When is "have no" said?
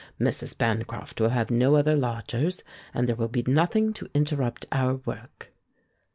1.29-1.75